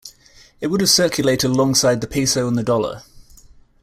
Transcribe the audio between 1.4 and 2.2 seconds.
alongside the